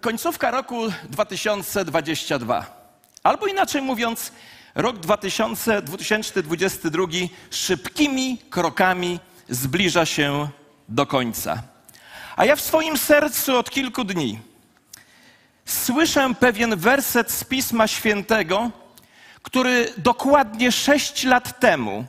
[0.00, 2.66] końcówka roku 2022.
[3.22, 4.32] Albo inaczej mówiąc,
[4.74, 7.06] rok 2000, 2022
[7.50, 10.48] szybkimi krokami zbliża się
[10.88, 11.62] do końca.
[12.36, 14.38] A ja w swoim sercu od kilku dni
[15.64, 18.70] słyszę pewien werset z Pisma Świętego,
[19.42, 22.04] który dokładnie sześć lat temu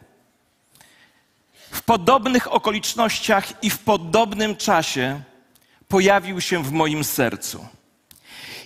[1.71, 5.21] w podobnych okolicznościach i w podobnym czasie
[5.87, 7.67] pojawił się w moim sercu.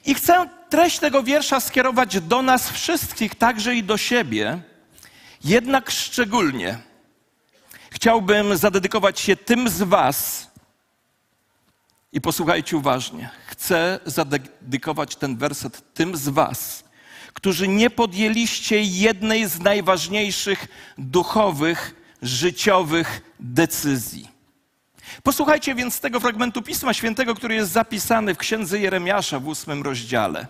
[0.05, 4.61] I chcę treść tego wiersza skierować do nas wszystkich, także i do siebie,
[5.43, 6.77] jednak szczególnie
[7.91, 10.47] chciałbym zadedykować się tym z Was,
[12.15, 16.83] i posłuchajcie uważnie, chcę zadedykować ten werset tym z Was,
[17.33, 24.35] którzy nie podjęliście jednej z najważniejszych duchowych, życiowych decyzji.
[25.23, 30.47] Posłuchajcie więc tego fragmentu Pisma Świętego, który jest zapisany w księdze Jeremiasza w ósmym rozdziale.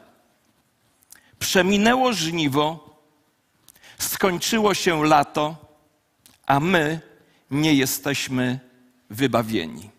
[1.40, 2.96] Przeminęło żniwo,
[3.98, 5.56] skończyło się lato,
[6.46, 7.00] a my
[7.52, 8.60] nie jesteśmy
[9.10, 9.90] wybawieni.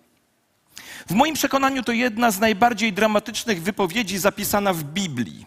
[1.09, 5.47] W moim przekonaniu to jedna z najbardziej dramatycznych wypowiedzi zapisana w Biblii.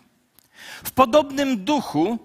[0.83, 2.19] W podobnym duchu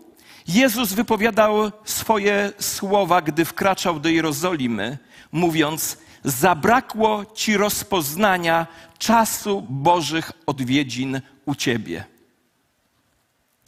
[0.48, 4.98] Jezus wypowiadał swoje słowa, gdy wkraczał do Jerozolimy,
[5.32, 8.66] mówiąc: Zabrakło ci rozpoznania
[8.98, 12.04] czasu Bożych odwiedzin u ciebie.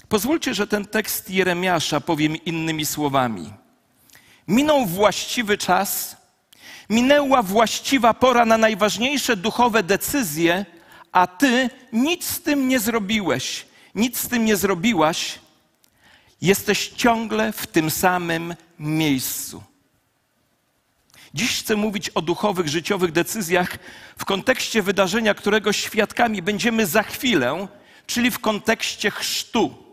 [0.08, 3.52] Pozwólcie, że ten tekst Jeremiasza powiem innymi słowami.
[4.48, 6.16] Minął właściwy czas,
[6.90, 10.66] minęła właściwa pora na najważniejsze duchowe decyzje,
[11.12, 15.38] a ty nic z tym nie zrobiłeś, nic z tym nie zrobiłaś.
[16.41, 19.62] Jesteś ciągle w tym samym miejscu.
[21.34, 23.78] Dziś chcę mówić o duchowych, życiowych decyzjach
[24.19, 27.69] w kontekście wydarzenia, którego świadkami będziemy za chwilę,
[28.06, 29.86] czyli w kontekście chrztu.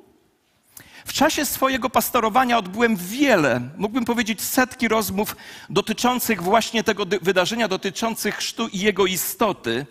[1.06, 5.36] W czasie swojego pastorowania odbyłem wiele, mógłbym powiedzieć setki rozmów
[5.70, 9.86] dotyczących właśnie tego wydarzenia, dotyczących chrztu i jego istoty.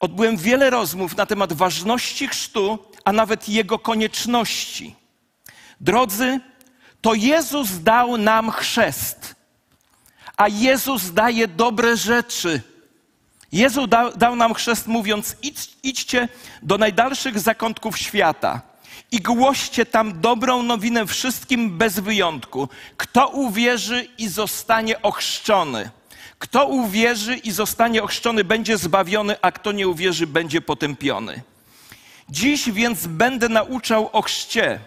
[0.00, 4.94] Odbyłem wiele rozmów na temat ważności chrztu, a nawet jego konieczności.
[5.80, 6.40] Drodzy,
[7.00, 9.34] to Jezus dał nam chrzest,
[10.36, 12.62] a Jezus daje dobre rzeczy.
[13.52, 16.28] Jezus dał, dał nam chrzest, mówiąc: idź, idźcie
[16.62, 18.60] do najdalszych zakątków świata
[19.12, 22.68] i głoście tam dobrą nowinę wszystkim bez wyjątku.
[22.96, 25.90] Kto uwierzy i zostanie ochrzczony,
[26.38, 31.42] kto uwierzy i zostanie ochrzczony, będzie zbawiony, a kto nie uwierzy, będzie potępiony.
[32.28, 34.80] Dziś więc będę nauczał o chrzcie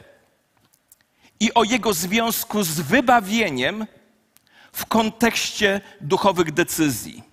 [1.40, 3.86] i o jego związku z wybawieniem
[4.76, 7.24] w kontekście duchowych decyzji.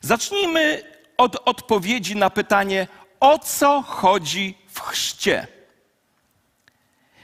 [0.00, 0.82] Zacznijmy
[1.16, 2.86] od odpowiedzi na pytanie,
[3.20, 5.46] o co chodzi w chrzcie.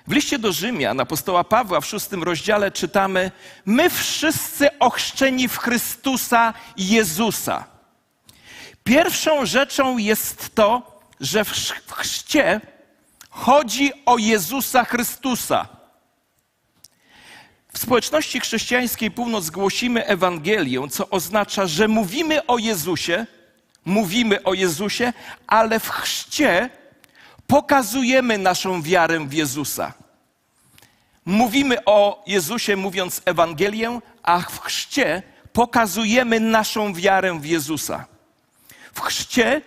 [0.07, 3.31] W liście do Rzymian apostoła Pawła w szóstym rozdziale czytamy:
[3.67, 7.65] My wszyscy ochrzczeni w Chrystusa Jezusa.
[8.85, 12.61] Pierwszą rzeczą jest to, że w chrzcie
[13.31, 15.80] chodzi o Jezusa Chrystusa.
[17.73, 23.27] W społeczności chrześcijańskiej północ głosimy Ewangelię, co oznacza, że mówimy o Jezusie,
[23.85, 25.13] mówimy o Jezusie,
[25.47, 26.71] ale w chrzcie
[27.47, 29.93] pokazujemy naszą wiarę w Jezusa.
[31.25, 35.23] Mówimy o Jezusie, mówiąc Ewangelię, a w chrzcie
[35.53, 38.07] pokazujemy naszą wiarę w Jezusa.
[38.95, 39.63] W chrzcie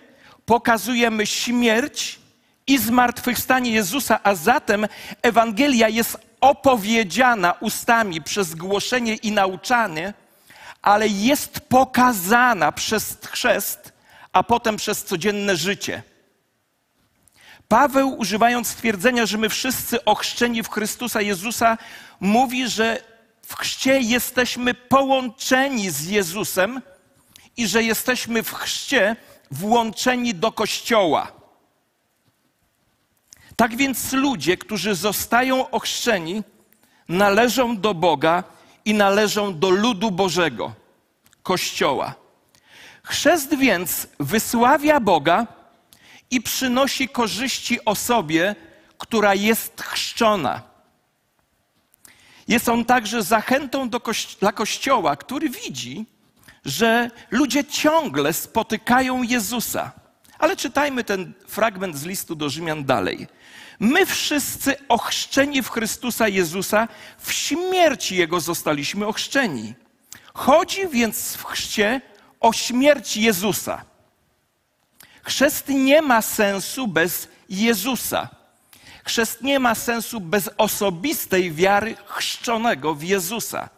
[0.45, 2.19] pokazujemy śmierć
[2.67, 4.87] i zmartwychwstanie Jezusa, a zatem
[5.21, 10.13] Ewangelia jest opowiedziana ustami przez głoszenie i nauczanie,
[10.81, 13.93] ale jest pokazana przez chrzest,
[14.33, 16.03] a potem przez codzienne życie.
[17.67, 21.77] Paweł, używając stwierdzenia, że my wszyscy ochrzczeni w Chrystusa Jezusa,
[22.19, 22.97] mówi, że
[23.45, 26.81] w chrzcie jesteśmy połączeni z Jezusem
[27.57, 29.15] i że jesteśmy w chrzcie
[29.51, 31.42] włączeni do Kościoła.
[33.63, 36.43] Tak więc ludzie, którzy zostają ochrzczeni,
[37.09, 38.43] należą do Boga
[38.85, 40.73] i należą do ludu Bożego,
[41.43, 42.15] Kościoła.
[43.03, 45.47] Chrzest więc wysławia Boga
[46.31, 48.55] i przynosi korzyści osobie,
[48.97, 50.61] która jest chrzczona.
[52.47, 53.89] Jest on także zachętą
[54.39, 56.05] dla Kościoła, który widzi,
[56.65, 59.91] że ludzie ciągle spotykają Jezusa.
[60.39, 63.27] Ale czytajmy ten fragment z listu do Rzymian dalej.
[63.83, 66.87] My wszyscy ochrzczeni w Chrystusa Jezusa,
[67.19, 69.73] w śmierci Jego zostaliśmy ochrzczeni.
[70.33, 72.01] Chodzi więc w chrzcie
[72.39, 73.85] o śmierć Jezusa.
[75.23, 78.29] Chrzest nie ma sensu bez Jezusa.
[79.03, 83.69] Chrzest nie ma sensu bez osobistej wiary chrzczonego w Jezusa.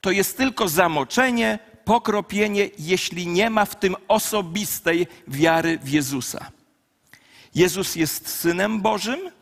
[0.00, 6.50] To jest tylko zamoczenie, pokropienie, jeśli nie ma w tym osobistej wiary w Jezusa.
[7.54, 9.37] Jezus jest synem Bożym,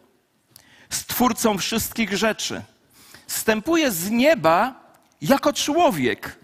[0.91, 2.63] stwórcą wszystkich rzeczy.
[3.27, 4.75] Wstępuje z nieba
[5.23, 6.39] jako człowiek.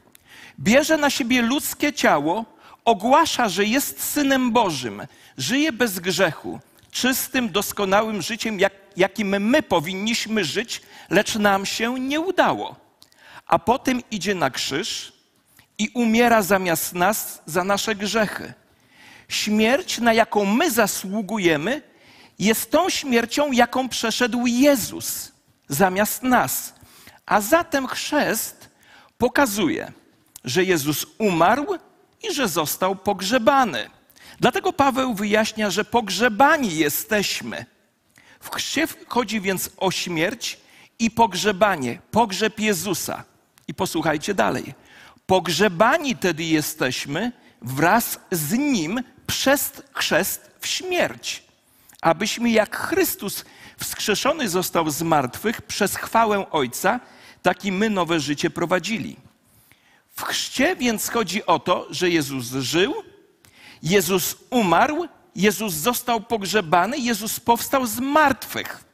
[0.60, 2.44] Bierze na siebie ludzkie ciało,
[2.84, 5.02] ogłasza, że jest synem Bożym,
[5.38, 6.60] żyje bez grzechu,
[6.90, 12.76] czystym, doskonałym życiem, jak, jakim my powinniśmy żyć, lecz nam się nie udało.
[13.46, 15.12] A potem idzie na krzyż
[15.78, 18.52] i umiera zamiast nas za nasze grzechy.
[19.28, 21.82] Śmierć, na jaką my zasługujemy,
[22.44, 25.32] jest tą śmiercią, jaką przeszedł Jezus
[25.68, 26.74] zamiast nas.
[27.26, 28.68] A zatem chrzest
[29.18, 29.92] pokazuje,
[30.44, 31.66] że Jezus umarł
[32.22, 33.90] i że został pogrzebany.
[34.40, 37.66] Dlatego Paweł wyjaśnia, że pogrzebani jesteśmy.
[38.40, 40.60] W chrzcie chodzi więc o śmierć
[40.98, 43.24] i pogrzebanie, pogrzeb Jezusa.
[43.68, 44.74] I posłuchajcie dalej.
[45.26, 51.42] Pogrzebani tedy jesteśmy wraz z Nim przez chrzest w śmierć,
[52.02, 53.44] abyśmy jak Chrystus
[53.78, 57.00] wskrzeszony został z martwych przez chwałę Ojca,
[57.42, 59.16] tak i my nowe życie prowadzili.
[60.16, 62.94] W chrzcie więc chodzi o to, że Jezus żył,
[63.82, 68.84] Jezus umarł, Jezus został pogrzebany, Jezus powstał z martwych.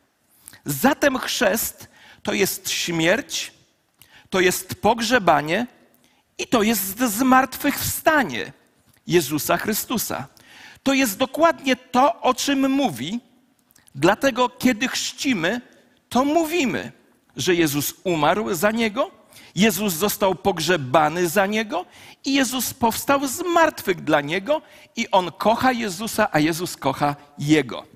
[0.65, 1.89] Zatem chrzest
[2.23, 3.53] to jest śmierć,
[4.31, 5.67] to jest pogrzebanie
[6.39, 8.53] i to jest zmartwychwstanie
[9.07, 10.27] Jezusa Chrystusa.
[10.89, 13.21] To jest dokładnie to, o czym mówi,
[13.95, 15.61] dlatego kiedy chrzcimy,
[16.09, 16.93] to mówimy,
[17.37, 19.11] że Jezus umarł za niego,
[19.55, 21.87] Jezus został pogrzebany za niego
[22.25, 24.63] i Jezus powstał z martwych dla niego
[24.97, 27.87] i on kocha Jezusa, a Jezus kocha jego.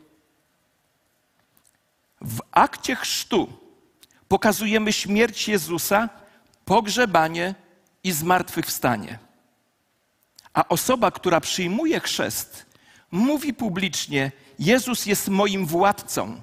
[2.21, 3.53] W akcie chrztu
[4.29, 6.09] pokazujemy śmierć Jezusa,
[6.65, 7.55] pogrzebanie
[8.05, 9.19] i zmartwychwstanie.
[10.55, 12.72] A osoba, która przyjmuje chrzest,
[13.12, 16.43] mówi publicznie: Jezus jest moim władcą.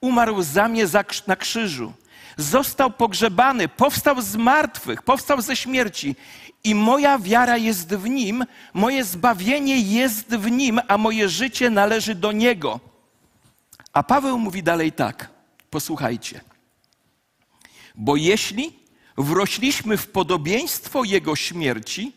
[0.00, 0.86] Umarł za mnie
[1.26, 1.92] na krzyżu
[2.36, 6.16] został pogrzebany, powstał z martwych, powstał ze śmierci
[6.64, 8.44] i moja wiara jest w Nim,
[8.74, 12.80] moje zbawienie jest w Nim, a moje życie należy do Niego.
[13.92, 15.30] A Paweł mówi dalej tak,
[15.70, 16.40] posłuchajcie.
[17.94, 18.72] Bo jeśli
[19.18, 22.12] wrośliśmy w podobieństwo Jego śmierci,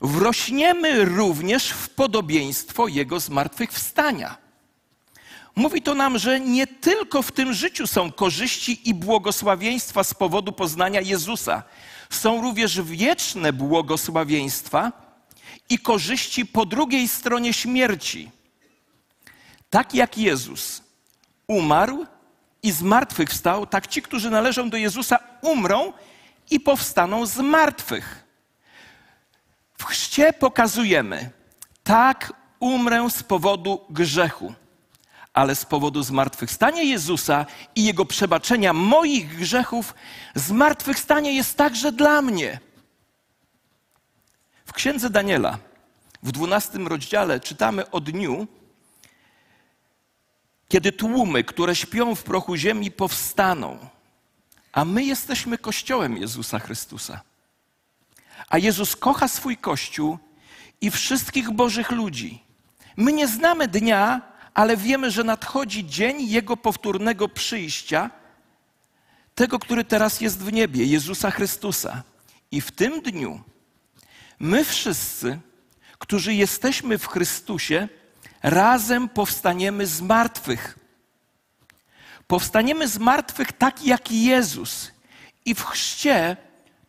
[0.00, 4.36] wrośniemy również w podobieństwo Jego zmartwychwstania.
[5.56, 10.52] Mówi to nam, że nie tylko w tym życiu są korzyści i błogosławieństwa z powodu
[10.52, 11.62] poznania Jezusa.
[12.10, 14.92] Są również wieczne błogosławieństwa
[15.68, 18.30] i korzyści po drugiej stronie śmierci.
[19.70, 20.82] Tak jak Jezus
[21.46, 22.06] umarł
[22.62, 25.92] i z martwych wstał, tak ci, którzy należą do Jezusa, umrą
[26.50, 28.19] i powstaną z martwych.
[29.80, 31.30] W chrzcie pokazujemy,
[31.84, 34.54] tak umrę z powodu grzechu
[35.32, 39.94] ale z powodu zmartwychwstania Jezusa i Jego przebaczenia moich grzechów,
[40.34, 42.60] zmartwychwstanie jest także dla mnie.
[44.66, 45.58] W księdze Daniela,
[46.22, 48.46] w dwunastym rozdziale, czytamy o dniu,
[50.68, 53.78] kiedy tłumy, które śpią w prochu ziemi, powstaną,
[54.72, 57.29] a my jesteśmy Kościołem Jezusa Chrystusa.
[58.48, 60.18] A Jezus kocha swój Kościół
[60.80, 62.42] i wszystkich Bożych ludzi.
[62.96, 64.20] My nie znamy dnia,
[64.54, 68.10] ale wiemy, że nadchodzi dzień Jego powtórnego przyjścia,
[69.34, 72.02] tego, który teraz jest w niebie, Jezusa Chrystusa.
[72.50, 73.40] I w tym dniu
[74.40, 75.38] my wszyscy,
[75.98, 77.88] którzy jesteśmy w Chrystusie,
[78.42, 80.78] razem powstaniemy z martwych.
[82.26, 84.92] Powstaniemy z martwych tak jak Jezus.
[85.44, 86.36] I w chrzcie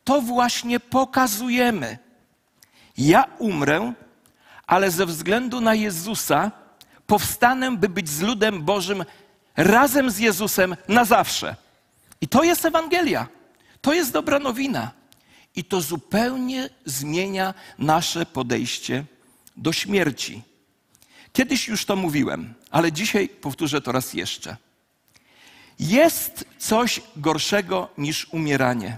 [0.04, 1.98] to właśnie pokazujemy.
[2.98, 3.94] Ja umrę,
[4.68, 6.52] ale ze względu na Jezusa
[7.08, 9.06] powstanę, by być z ludem Bożym
[9.58, 11.56] razem z Jezusem na zawsze.
[12.22, 13.28] I to jest Ewangelia.
[13.82, 14.92] To jest dobra nowina.
[15.56, 19.06] I to zupełnie zmienia nasze podejście
[19.58, 20.42] do śmierci.
[21.34, 24.58] Kiedyś już to mówiłem, ale dzisiaj powtórzę to raz jeszcze.
[25.80, 28.98] Jest coś gorszego niż umieranie.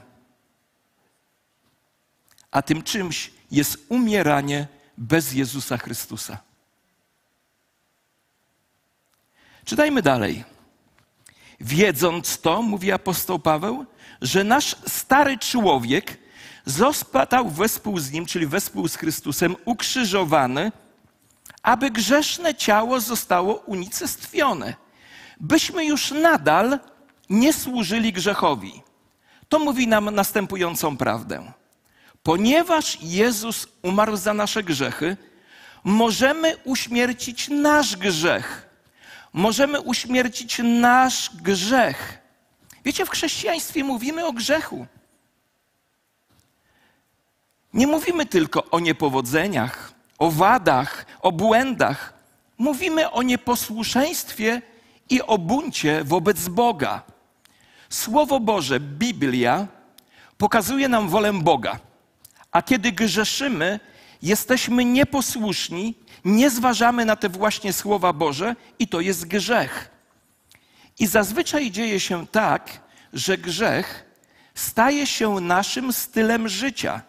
[2.54, 4.68] A tym czymś jest umieranie
[4.98, 6.38] bez Jezusa Chrystusa.
[9.66, 10.44] Czytajmy dalej.
[11.60, 13.86] Wiedząc to, mówi apostoł Paweł,
[14.22, 16.18] że nasz stary człowiek
[16.66, 20.72] został wespół z nim, czyli wespół z Chrystusem, ukrzyżowany,
[21.64, 24.76] aby grzeszne ciało zostało unicestwione,
[25.40, 26.80] byśmy już nadal
[27.30, 28.82] nie służyli grzechowi.
[29.50, 31.54] To mówi nam następującą prawdę.
[32.24, 35.18] Ponieważ Jezus umarł za nasze grzechy,
[35.84, 38.70] możemy uśmiercić nasz grzech.
[39.34, 42.20] Możemy uśmiercić nasz grzech.
[42.86, 44.88] Wiecie, w chrześcijaństwie mówimy o grzechu.
[47.74, 52.14] Nie mówimy tylko o niepowodzeniach, o wadach, o błędach.
[52.58, 54.62] Mówimy o nieposłuszeństwie
[55.10, 57.02] i o buncie wobec Boga.
[57.90, 59.68] Słowo Boże, Biblia,
[60.38, 61.80] pokazuje nam wolę Boga.
[62.54, 63.80] A kiedy grzeszymy,
[64.22, 65.96] jesteśmy nieposłuszni,
[66.26, 69.90] nie zważamy na te właśnie słowa Boże i to jest grzech.
[71.00, 72.82] I zazwyczaj dzieje się tak,
[73.14, 74.06] że grzech
[74.56, 77.02] staje się naszym stylem życia.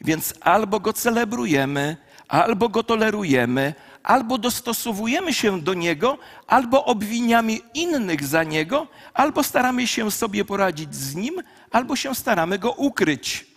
[0.00, 1.96] Więc albo go celebrujemy,
[2.28, 9.86] albo go tolerujemy, albo dostosowujemy się do niego, albo obwiniamy innych za niego, albo staramy
[9.86, 13.47] się sobie poradzić z nim, albo się staramy go ukryć.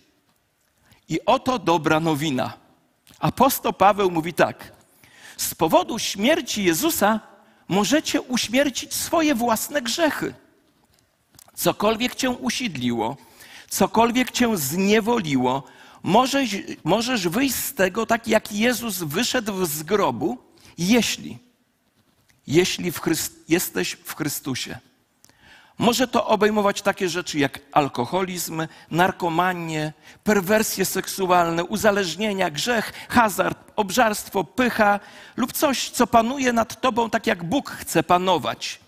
[1.12, 2.54] I oto dobra nowina.
[3.20, 4.74] Apostoł Paweł mówi tak:
[5.38, 7.20] Z powodu śmierci Jezusa
[7.68, 10.34] możecie uśmiercić swoje własne grzechy.
[11.56, 13.18] Cokolwiek cię usidliło,
[13.70, 15.64] cokolwiek cię zniewoliło,
[16.04, 16.50] możesz,
[16.84, 20.38] możesz wyjść z tego tak, jak Jezus wyszedł z grobu,
[20.78, 21.38] jeśli,
[22.48, 24.80] jeśli w Chryst, jesteś w Chrystusie.
[25.82, 35.00] Może to obejmować takie rzeczy jak alkoholizm, narkomanię, perwersje seksualne, uzależnienia, grzech, hazard, obżarstwo, pycha
[35.38, 38.80] lub coś, co panuje nad tobą tak jak Bóg chce panować.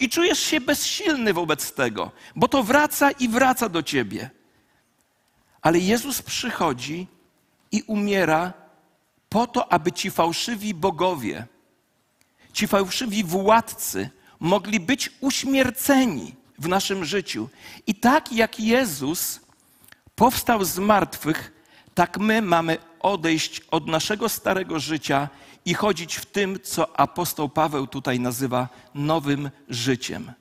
[0.00, 4.30] I czujesz się bezsilny wobec tego, bo to wraca i wraca do ciebie.
[5.62, 7.06] Ale Jezus przychodzi
[7.72, 8.52] i umiera
[9.28, 11.46] po to, aby ci fałszywi bogowie,
[12.52, 17.48] ci fałszywi władcy mogli być uśmierceni w naszym życiu.
[17.86, 19.40] I tak jak Jezus
[20.14, 21.52] powstał z martwych,
[21.94, 25.28] tak my mamy odejść od naszego starego życia
[25.64, 30.32] i chodzić w tym, co apostoł Paweł tutaj nazywa nowym życiem.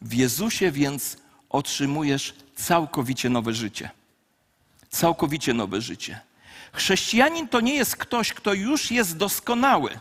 [0.00, 1.16] W Jezusie więc
[1.50, 3.90] otrzymujesz całkowicie nowe życie.
[4.90, 6.20] Całkowicie nowe życie.
[6.72, 10.00] Chrześcijanin to nie jest ktoś, kto już jest doskonały,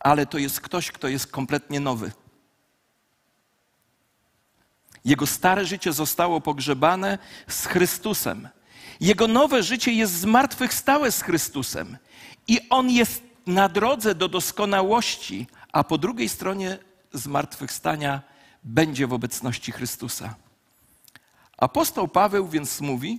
[0.00, 2.12] ale to jest ktoś, kto jest kompletnie nowy.
[5.04, 7.18] Jego stare życie zostało pogrzebane
[7.48, 8.48] z Chrystusem.
[9.00, 11.96] Jego nowe życie jest zmartwychwstałe z Chrystusem.
[12.48, 16.78] I on jest na drodze do doskonałości, a po drugiej stronie
[17.12, 18.22] zmartwychwstania
[18.64, 20.34] będzie w obecności Chrystusa.
[21.56, 23.18] Apostoł Paweł więc mówi,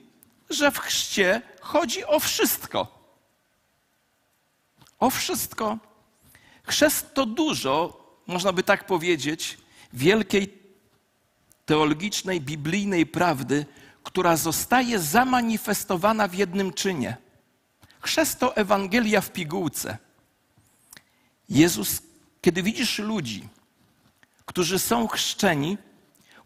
[0.49, 3.03] że w chrzcie chodzi o wszystko.
[4.99, 5.77] O wszystko.
[6.63, 9.57] Chrzest to dużo, można by tak powiedzieć,
[9.93, 10.62] wielkiej
[11.65, 13.65] teologicznej, biblijnej prawdy,
[14.03, 17.17] która zostaje zamanifestowana w jednym czynie.
[18.01, 19.98] Chrzest Ewangelia w pigułce.
[21.50, 22.01] Jezus,
[22.41, 23.48] kiedy widzisz ludzi,
[24.46, 25.77] którzy są chrzczeni,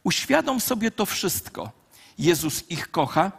[0.03, 1.71] uświadom sobie to wszystko.
[2.17, 3.31] Jezus ich kocha,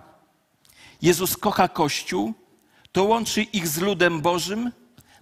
[1.03, 2.35] Jezus kocha Kościół,
[2.93, 4.73] to łączy ich z ludem Bożym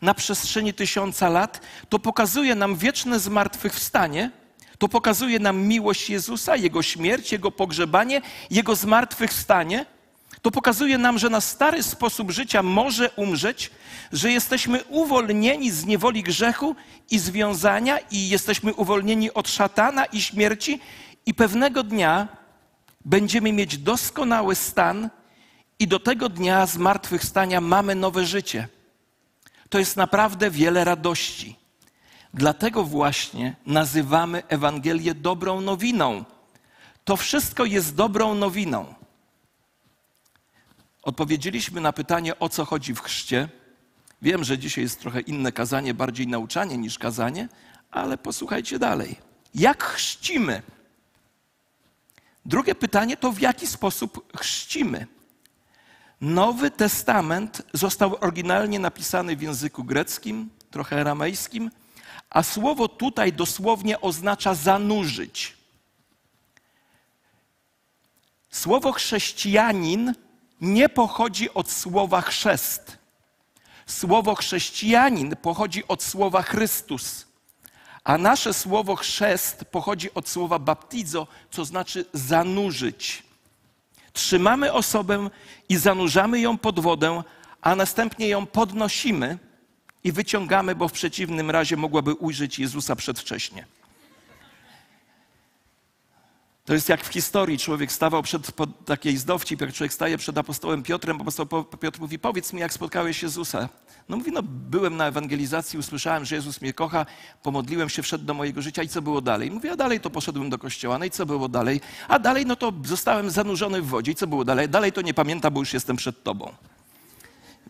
[0.02, 4.30] na przestrzeni tysiąca lat, to pokazuje nam wieczne zmartwychwstanie,
[4.78, 9.86] to pokazuje nam miłość Jezusa, Jego śmierć, Jego pogrzebanie, Jego zmartwychwstanie.
[10.42, 13.70] To pokazuje nam, że na stary sposób życia może umrzeć,
[14.12, 16.76] że jesteśmy uwolnieni z niewoli grzechu
[17.10, 20.80] i związania, i jesteśmy uwolnieni od szatana i śmierci,
[21.26, 22.28] i pewnego dnia
[23.04, 25.10] będziemy mieć doskonały stan,
[25.78, 28.68] i do tego dnia zmartwychwstania mamy nowe życie.
[29.68, 31.56] To jest naprawdę wiele radości.
[32.36, 36.24] Dlatego właśnie nazywamy Ewangelię dobrą nowiną.
[37.04, 38.94] To wszystko jest dobrą nowiną.
[41.02, 43.48] Odpowiedzieliśmy na pytanie, o co chodzi w chrzcie.
[44.22, 47.48] Wiem, że dzisiaj jest trochę inne kazanie, bardziej nauczanie niż kazanie,
[47.90, 49.16] ale posłuchajcie dalej.
[49.54, 50.62] Jak chrzcimy?
[52.46, 55.06] Drugie pytanie to w jaki sposób chrzcimy?
[56.20, 61.70] Nowy Testament został oryginalnie napisany w języku greckim, trochę aramejskim,
[62.36, 65.56] a słowo tutaj dosłownie oznacza zanurzyć.
[68.50, 70.14] Słowo chrześcijanin
[70.60, 72.98] nie pochodzi od słowa chrzest.
[73.86, 77.26] Słowo chrześcijanin pochodzi od słowa Chrystus.
[78.04, 83.22] A nasze słowo chrzest pochodzi od słowa baptizo, co znaczy zanurzyć.
[84.12, 85.30] Trzymamy osobę
[85.68, 87.22] i zanurzamy ją pod wodę,
[87.60, 89.38] a następnie ją podnosimy
[90.06, 93.66] i wyciągamy, bo w przeciwnym razie mogłaby ujrzeć Jezusa przedwcześnie.
[96.64, 97.58] To jest jak w historii.
[97.58, 98.50] Człowiek stawał przed
[98.84, 103.22] takiej zdowcip, jak człowiek staje przed apostołem Piotrem, apostoł Piotr mówi, powiedz mi, jak spotkałeś
[103.22, 103.68] Jezusa.
[104.08, 107.06] No mówi, no byłem na ewangelizacji, usłyszałem, że Jezus mnie kocha,
[107.42, 109.50] pomodliłem się, wszedł do mojego życia i co było dalej?
[109.50, 111.80] Mówi, a dalej to poszedłem do kościoła, no i co było dalej?
[112.08, 114.68] A dalej no to zostałem zanurzony w wodzie i co było dalej?
[114.68, 116.52] Dalej to nie pamiętam, bo już jestem przed tobą.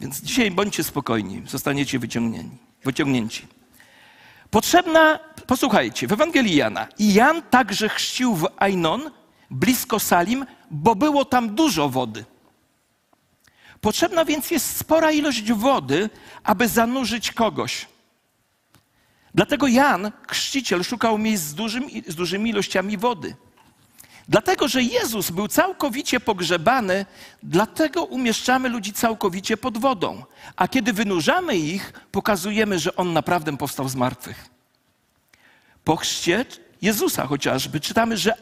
[0.00, 2.56] Więc dzisiaj bądźcie spokojni, zostaniecie wyciągnięci.
[2.84, 3.46] wyciągnięci.
[4.50, 6.88] Potrzebna, posłuchajcie, w Ewangelii Jana.
[6.98, 9.10] I Jan także chrzcił w Ainon,
[9.50, 12.24] blisko Salim, bo było tam dużo wody.
[13.80, 16.10] Potrzebna więc jest spora ilość wody,
[16.44, 17.86] aby zanurzyć kogoś.
[19.34, 23.34] Dlatego Jan, chrzciciel, szukał miejsc z, dużym, z dużymi ilościami wody.
[24.28, 27.06] Dlatego, że Jezus był całkowicie pogrzebany,
[27.42, 30.24] dlatego umieszczamy ludzi całkowicie pod wodą.
[30.56, 34.48] A kiedy wynurzamy ich, pokazujemy, że On naprawdę powstał z martwych.
[35.84, 36.44] Po chrzcie
[36.82, 38.34] Jezusa chociażby czytamy, że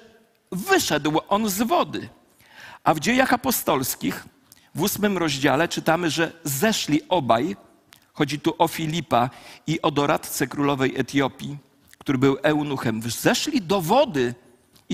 [0.53, 2.09] wyszedł On z wody.
[2.85, 4.25] A w dziejach apostolskich
[4.75, 7.57] w ósmym rozdziale czytamy, że zeszli obaj,
[8.13, 9.31] chodzi tu o Filipa
[9.67, 11.57] i o doradcę królowej Etiopii,
[11.99, 14.35] który był eunuchem, zeszli do wody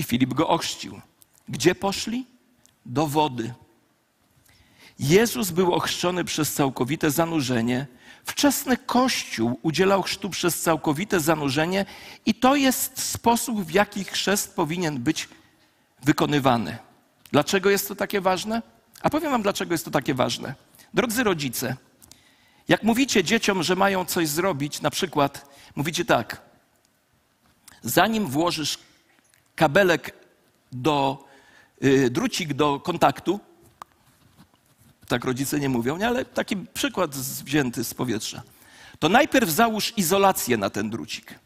[0.01, 1.01] i Filip go ochrzcił.
[1.49, 2.25] Gdzie poszli?
[2.85, 3.53] Do wody.
[4.99, 7.87] Jezus był ochrzczony przez całkowite zanurzenie.
[8.23, 11.85] Wczesny Kościół udzielał chrztu przez całkowite zanurzenie,
[12.25, 15.29] i to jest sposób, w jaki chrzest powinien być
[16.03, 16.77] wykonywany.
[17.31, 18.61] Dlaczego jest to takie ważne?
[19.01, 20.55] A powiem Wam, dlaczego jest to takie ważne.
[20.93, 21.75] Drodzy rodzice,
[22.67, 26.41] jak mówicie dzieciom, że mają coś zrobić, na przykład mówicie tak:
[27.81, 28.77] zanim włożysz
[29.61, 30.13] kabelek
[30.71, 31.25] do,
[31.81, 33.39] yy, drucik do kontaktu.
[35.07, 36.07] Tak rodzice nie mówią, nie?
[36.07, 38.41] ale taki przykład wzięty z powietrza.
[38.99, 41.39] To najpierw załóż izolację na ten drucik.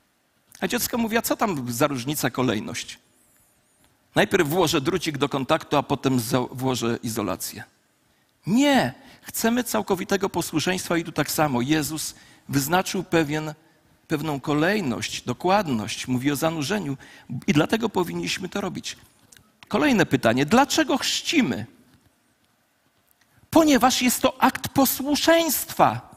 [0.59, 2.99] A dziecko mówi, a co tam za różnica kolejność?
[4.15, 6.19] Najpierw włożę drucik do kontaktu, a potem
[6.51, 7.63] włożę izolację.
[8.47, 11.61] Nie, chcemy całkowitego posłuszeństwa i tu tak samo.
[11.61, 12.15] Jezus
[12.49, 13.53] wyznaczył pewien
[14.07, 16.97] pewną kolejność, dokładność, mówi o zanurzeniu
[17.47, 18.97] i dlatego powinniśmy to robić.
[19.67, 21.65] Kolejne pytanie: dlaczego chrzcimy?
[23.49, 26.15] Ponieważ jest to akt posłuszeństwa.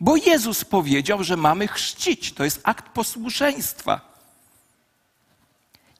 [0.00, 2.32] Bo Jezus powiedział, że mamy chrzcić.
[2.32, 4.00] To jest akt posłuszeństwa.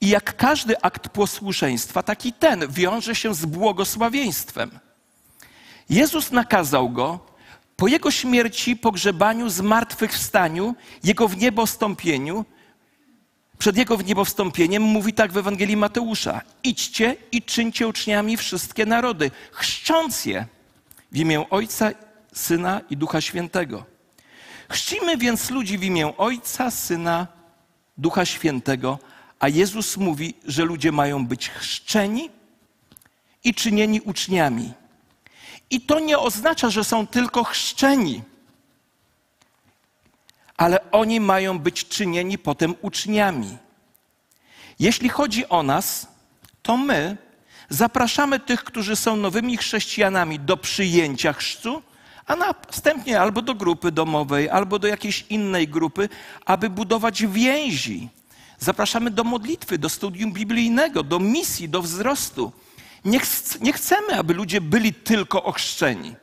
[0.01, 4.79] I jak każdy akt posłuszeństwa, taki ten wiąże się z błogosławieństwem.
[5.91, 7.32] Jezus nakazał go,
[7.83, 12.45] po jego śmierci, pogrzebaniu, zmartwychwstaniu, jego w niebo wstąpieniu,
[13.59, 18.87] przed jego w niebo wstąpieniem mówi tak w Ewangelii Mateusza: Idźcie i czyńcie uczniami wszystkie
[18.87, 20.47] narody, chrzcząc je
[21.13, 21.91] w imię Ojca,
[22.35, 23.85] Syna i Ducha Świętego.
[24.69, 27.27] Chrzcimy więc ludzi w imię Ojca, Syna,
[27.99, 28.99] Ducha Świętego,
[29.39, 32.31] a Jezus mówi, że ludzie mają być chrzczeni
[33.45, 34.73] i czynieni uczniami.
[35.73, 38.23] I to nie oznacza, że są tylko chrzczeni,
[40.57, 43.59] ale oni mają być czynieni potem uczniami.
[44.79, 46.07] Jeśli chodzi o nas,
[46.63, 47.17] to my
[47.69, 51.83] zapraszamy tych, którzy są nowymi chrześcijanami do przyjęcia chrztu,
[52.27, 56.09] a następnie albo do grupy domowej, albo do jakiejś innej grupy,
[56.47, 58.09] aby budować więzi.
[58.59, 62.53] Zapraszamy do modlitwy, do studium biblijnego, do misji, do wzrostu.
[63.05, 66.15] Nie, ch nie chcemy, aby ludzie byli tylko ochrzczeni,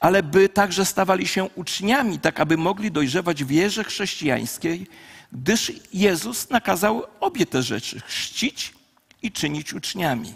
[0.00, 4.86] ale by także stawali się uczniami, tak aby mogli dojrzewać wierze chrześcijańskiej,
[5.32, 8.74] gdyż Jezus nakazał obie te rzeczy chrzcić
[9.22, 10.34] i czynić uczniami.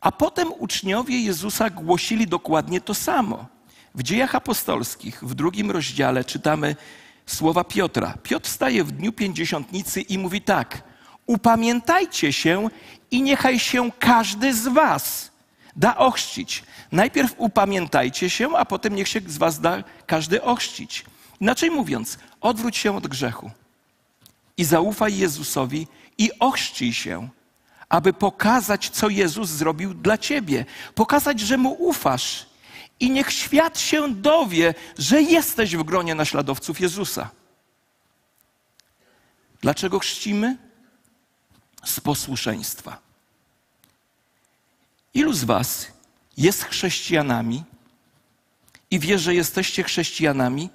[0.00, 3.46] A potem uczniowie Jezusa głosili dokładnie to samo.
[3.94, 6.76] W dziejach apostolskich, w drugim rozdziale, czytamy
[7.26, 8.14] słowa Piotra.
[8.22, 10.82] Piotr staje w dniu pięćdziesiątnicy i mówi tak:
[11.26, 12.68] Upamiętajcie się
[13.10, 15.30] i niechaj się każdy z was
[15.76, 16.64] da ochrzcić.
[16.92, 21.04] Najpierw upamiętajcie się, a potem niech się z was da każdy ochrzcić.
[21.40, 23.50] Inaczej mówiąc, odwróć się od grzechu
[24.56, 25.86] i zaufaj Jezusowi
[26.18, 27.28] i ochrzcij się,
[27.88, 30.64] aby pokazać, co Jezus zrobił dla ciebie.
[30.94, 32.46] Pokazać, że mu ufasz.
[33.00, 37.30] I niech świat się dowie, że jesteś w gronie naśladowców Jezusa.
[39.60, 40.56] Dlaczego chrzcimy?
[41.84, 42.98] Z posłuszeństwa.
[45.14, 45.86] Ilu z Was
[46.36, 47.64] jest chrześcijanami
[48.90, 50.70] i wie, że jesteście chrześcijanami,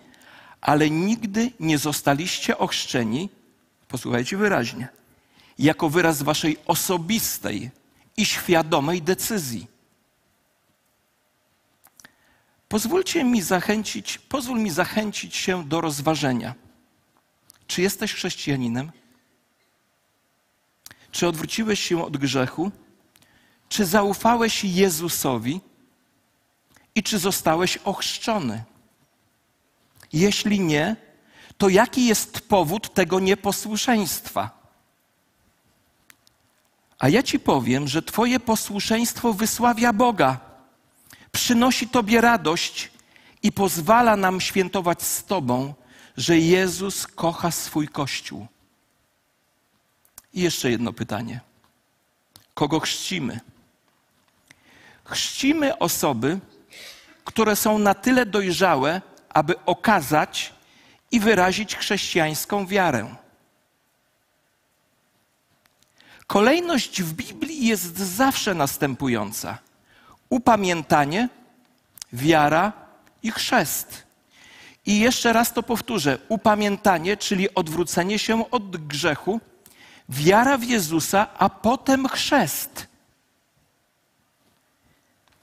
[0.62, 3.30] ale nigdy nie zostaliście ochrzczeni,
[3.88, 4.88] posłuchajcie wyraźnie,
[5.60, 7.72] jako wyraz Waszej osobistej
[8.18, 9.68] i świadomej decyzji.
[12.68, 16.56] Pozwólcie mi zachęcić, pozwól mi zachęcić się do rozważenia.
[17.68, 18.92] Czy jesteś chrześcijaninem?
[21.12, 22.72] Czy odwróciłeś się od grzechu?
[23.70, 25.62] Czy zaufałeś Jezusowi?
[26.96, 28.64] I czy zostałeś ochrzczony?
[30.14, 30.96] Jeśli nie,
[31.58, 34.60] to jaki jest powód tego nieposłuszeństwa?
[37.00, 40.40] A ja ci powiem, że Twoje posłuszeństwo wysławia Boga,
[41.32, 42.92] przynosi Tobie radość
[43.44, 45.74] i pozwala nam świętować z Tobą,
[46.18, 48.48] że Jezus kocha swój Kościół.
[50.34, 51.40] I jeszcze jedno pytanie.
[52.54, 53.40] Kogo chrzcimy?
[55.06, 56.40] Chrzcimy osoby,
[57.26, 60.54] które są na tyle dojrzałe, aby okazać
[61.12, 63.16] i wyrazić chrześcijańską wiarę.
[66.28, 69.58] Kolejność w Biblii jest zawsze następująca:
[70.30, 71.30] upamiętanie,
[72.14, 72.74] wiara
[73.24, 74.04] i chrzest.
[74.86, 79.42] I jeszcze raz to powtórzę: upamiętanie, czyli odwrócenie się od grzechu,
[80.10, 82.88] wiara w Jezusa, a potem chrzest.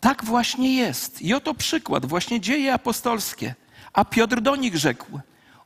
[0.00, 1.22] Tak właśnie jest.
[1.22, 3.55] I oto przykład, właśnie dzieje apostolskie.
[3.92, 5.20] A Piotr do nich rzekł: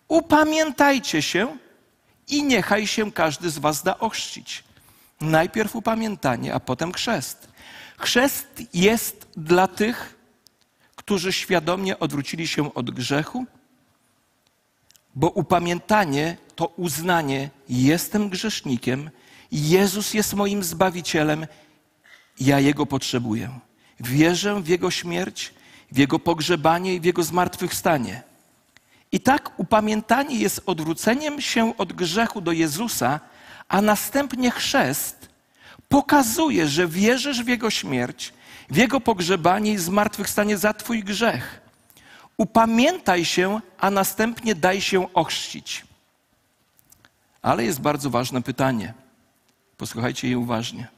[0.09, 1.57] Upamiętajcie się
[2.29, 4.65] i niechaj się każdy z was da ochrzcić.
[5.21, 7.49] Najpierw upamiętanie, a potem chrzest.
[7.99, 10.17] Chrzest jest dla tych,
[10.97, 13.47] którzy świadomie odwrócili się od grzechu,
[15.15, 19.11] bo upamiętanie to uznanie: jestem grzesznikiem,
[19.53, 21.47] Jezus jest moim zbawicielem,
[22.41, 23.51] ja Jego potrzebuję.
[24.01, 25.55] Wierzę w Jego śmierć,
[25.93, 28.23] w Jego pogrzebanie i w Jego zmartwychwstanie.
[29.13, 33.21] I tak upamiętanie jest odwróceniem się od grzechu do Jezusa,
[33.69, 35.29] a następnie chrzest
[35.89, 38.33] pokazuje, że wierzysz w Jego śmierć,
[38.71, 41.61] w Jego pogrzebanie i zmartwychwstanie za Twój grzech.
[42.41, 45.85] Upamiętaj się, a następnie daj się ochrzcić.
[47.43, 48.95] Ale jest bardzo ważne pytanie.
[49.77, 50.89] Posłuchajcie je uważnie.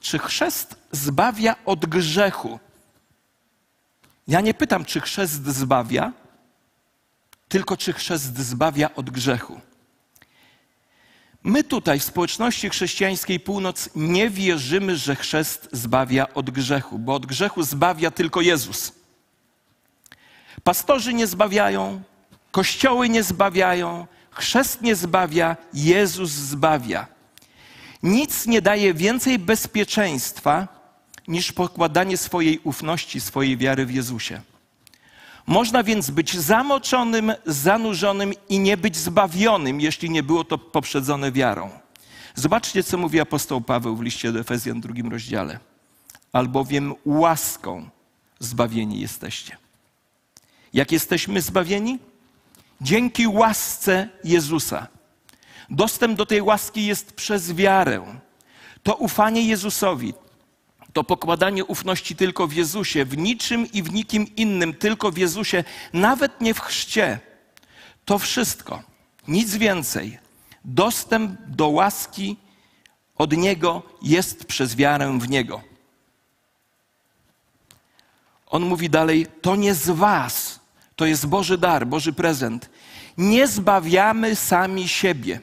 [0.00, 2.58] Czy chrzest zbawia od grzechu?
[4.28, 6.12] Ja nie pytam, czy chrzest zbawia,
[7.48, 9.60] tylko czy chrzest zbawia od grzechu.
[11.42, 17.26] My tutaj w społeczności chrześcijańskiej Północ nie wierzymy, że chrzest zbawia od grzechu, bo od
[17.26, 19.03] grzechu zbawia tylko Jezus.
[20.64, 22.02] Pastorzy nie zbawiają,
[22.50, 27.06] kościoły nie zbawiają, chrzest nie zbawia, Jezus zbawia.
[28.02, 30.68] Nic nie daje więcej bezpieczeństwa
[31.28, 34.40] niż pokładanie swojej ufności, swojej wiary w Jezusie.
[35.46, 41.70] Można więc być zamoczonym, zanurzonym i nie być zbawionym, jeśli nie było to poprzedzone wiarą.
[42.34, 45.58] Zobaczcie, co mówi apostoł Paweł w liście do Efezjan, drugim rozdziale.
[46.32, 47.88] Albowiem łaską
[48.38, 49.63] zbawieni jesteście.
[50.74, 51.98] Jak jesteśmy zbawieni?
[52.80, 54.88] Dzięki łasce Jezusa.
[55.70, 58.20] Dostęp do tej łaski jest przez wiarę.
[58.82, 60.14] To ufanie Jezusowi,
[60.92, 65.64] to pokładanie ufności tylko w Jezusie, w niczym i w nikim innym, tylko w Jezusie,
[65.92, 67.20] nawet nie w chrzcie.
[68.04, 68.82] To wszystko,
[69.28, 70.18] nic więcej.
[70.64, 72.36] Dostęp do łaski
[73.16, 75.62] od Niego jest przez wiarę w Niego.
[78.46, 80.63] On mówi dalej: To nie z Was,
[80.96, 82.70] to jest Boży dar, Boży prezent.
[83.18, 85.40] Nie zbawiamy sami siebie.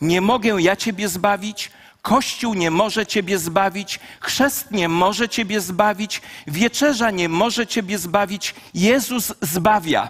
[0.00, 1.70] Nie mogę ja Ciebie zbawić,
[2.02, 8.54] Kościół nie może Ciebie zbawić, chrzest nie może Ciebie zbawić, wieczerza nie może Ciebie zbawić,
[8.74, 10.08] Jezus zbawia.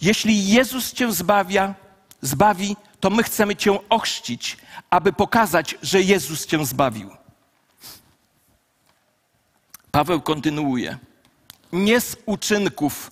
[0.00, 1.74] Jeśli Jezus Cię zbawia,
[2.20, 4.56] zbawi, to my chcemy Cię ochrzcić,
[4.90, 7.10] aby pokazać, że Jezus Cię zbawił.
[9.90, 10.98] Paweł kontynuuje.
[11.74, 13.10] Nie z uczynków.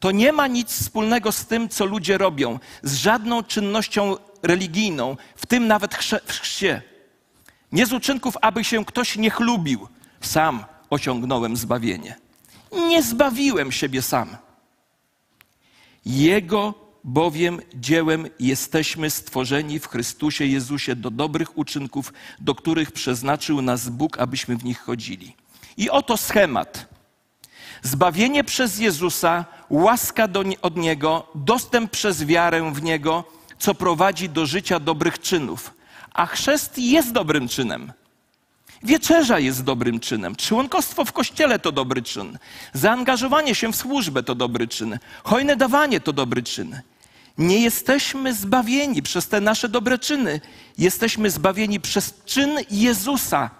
[0.00, 5.46] To nie ma nic wspólnego z tym, co ludzie robią, z żadną czynnością religijną, w
[5.46, 5.94] tym nawet
[6.26, 6.82] w chrzcie.
[7.72, 9.88] Nie z uczynków, aby się ktoś nie chlubił.
[10.20, 12.16] Sam osiągnąłem zbawienie.
[12.72, 14.36] Nie zbawiłem siebie sam.
[16.06, 23.88] Jego bowiem dziełem jesteśmy stworzeni w Chrystusie Jezusie do dobrych uczynków, do których przeznaczył nas
[23.88, 25.36] Bóg, abyśmy w nich chodzili.
[25.76, 26.97] I oto schemat.
[27.82, 33.24] Zbawienie przez Jezusa, łaska do, od Niego, dostęp przez wiarę w Niego,
[33.58, 35.74] co prowadzi do życia dobrych czynów.
[36.12, 37.92] A chrzest jest dobrym czynem.
[38.82, 40.36] Wieczerza jest dobrym czynem.
[40.36, 42.38] Członkostwo w kościele to dobry czyn.
[42.72, 44.98] Zaangażowanie się w służbę to dobry czyn.
[45.24, 46.80] Hojne dawanie to dobry czyn.
[47.38, 50.40] Nie jesteśmy zbawieni przez te nasze dobre czyny.
[50.78, 53.50] Jesteśmy zbawieni przez czyn Jezusa.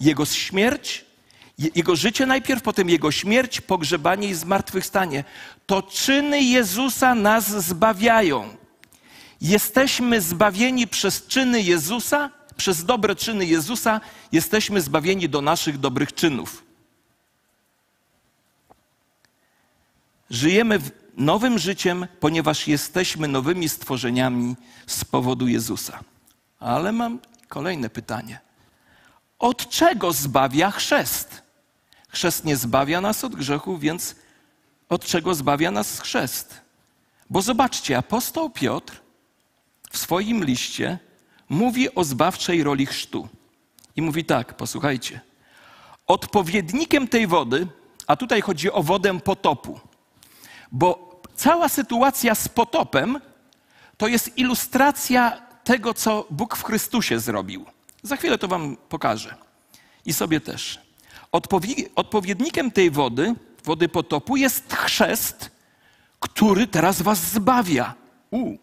[0.00, 1.04] Jego śmierć,
[1.58, 5.24] Jego życie najpierw, potem Jego śmierć, pogrzebanie i zmartwychwstanie.
[5.66, 8.56] To czyny Jezusa nas zbawiają.
[9.40, 14.00] Jesteśmy zbawieni przez czyny Jezusa, przez dobre czyny Jezusa,
[14.32, 16.64] jesteśmy zbawieni do naszych dobrych czynów.
[20.30, 20.80] Żyjemy
[21.16, 26.00] nowym życiem, ponieważ jesteśmy nowymi stworzeniami z powodu Jezusa.
[26.60, 27.18] Ale mam
[27.48, 28.40] kolejne pytanie.
[29.38, 31.47] Od czego zbawia chrzest?
[32.08, 34.14] Chrzest nie zbawia nas od grzechu, więc
[34.88, 36.60] od czego zbawia nas chrzest?
[37.30, 39.00] Bo zobaczcie, apostoł Piotr
[39.90, 40.98] w swoim liście
[41.48, 43.28] mówi o zbawczej roli chrztu.
[43.96, 45.20] I mówi tak, posłuchajcie.
[46.06, 47.66] Odpowiednikiem tej wody,
[48.06, 49.80] a tutaj chodzi o wodę potopu,
[50.72, 53.20] bo cała sytuacja z potopem
[53.96, 57.66] to jest ilustracja tego, co Bóg w Chrystusie zrobił.
[58.02, 59.36] Za chwilę to Wam pokażę.
[60.06, 60.87] I sobie też.
[61.32, 65.50] Odpowi- odpowiednikiem tej wody, wody potopu, jest chrzest,
[66.20, 67.94] który teraz Was zbawia.
[68.30, 68.56] U,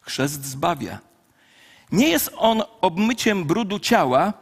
[0.00, 0.98] chrzest zbawia.
[1.92, 4.32] Nie jest on obmyciem brudu ciała,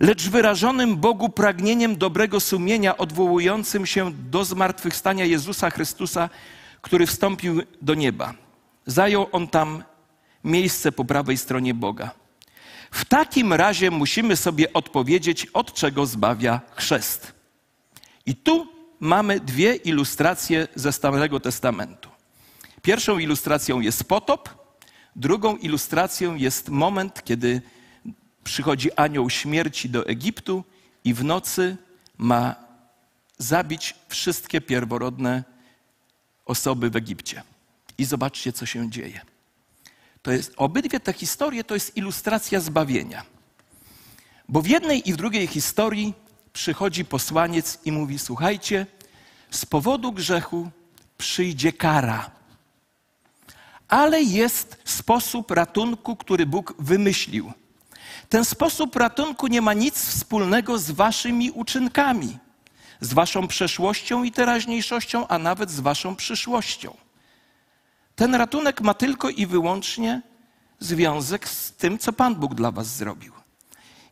[0.00, 6.30] lecz wyrażonym Bogu pragnieniem dobrego sumienia, odwołującym się do zmartwychwstania Jezusa Chrystusa,
[6.82, 8.34] który wstąpił do nieba.
[8.86, 9.84] Zajął on tam
[10.44, 12.10] miejsce po prawej stronie Boga.
[12.92, 17.32] W takim razie musimy sobie odpowiedzieć, od czego zbawia chrzest.
[18.26, 18.66] I tu
[19.00, 22.10] mamy dwie ilustracje ze Starego Testamentu.
[22.82, 24.48] Pierwszą ilustracją jest potop,
[25.16, 27.62] drugą ilustracją jest moment, kiedy
[28.44, 30.64] przychodzi anioł śmierci do Egiptu
[31.04, 31.76] i w nocy
[32.18, 32.54] ma
[33.38, 35.44] zabić wszystkie pierworodne
[36.44, 37.42] osoby w Egipcie.
[37.98, 39.31] I zobaczcie, co się dzieje.
[40.22, 43.22] To jest, obydwie te historie to jest ilustracja zbawienia.
[44.48, 46.14] Bo w jednej i w drugiej historii
[46.52, 48.86] przychodzi posłaniec i mówi: Słuchajcie,
[49.50, 50.70] z powodu grzechu
[51.18, 52.30] przyjdzie kara.
[53.88, 57.52] Ale jest sposób ratunku, który Bóg wymyślił.
[58.28, 62.38] Ten sposób ratunku nie ma nic wspólnego z waszymi uczynkami,
[63.00, 66.96] z waszą przeszłością i teraźniejszością, a nawet z waszą przyszłością.
[68.22, 70.22] Ten ratunek ma tylko i wyłącznie
[70.78, 73.32] związek z tym, co Pan Bóg dla was zrobił.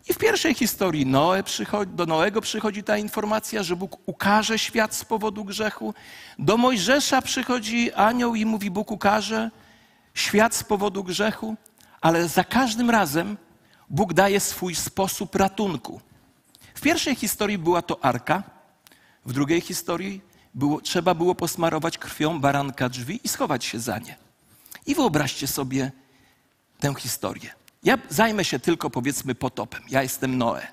[0.08, 4.94] I w pierwszej historii Noe przychodzi, do Noego przychodzi ta informacja, że Bóg ukaże świat
[4.94, 5.94] z powodu grzechu.
[6.38, 9.50] Do Mojżesza przychodzi anioł i mówi, Bóg ukaże
[10.14, 11.56] świat z powodu grzechu,
[12.00, 13.36] ale za każdym razem
[13.90, 16.00] Bóg daje swój sposób ratunku.
[16.74, 18.42] W pierwszej historii była to arka,
[19.26, 24.16] w drugiej historii było, trzeba było posmarować krwią baranka drzwi i schować się za nie.
[24.86, 25.92] I wyobraźcie sobie
[26.80, 27.50] tę historię.
[27.82, 29.82] Ja zajmę się tylko powiedzmy potopem.
[29.88, 30.66] Ja jestem Noe.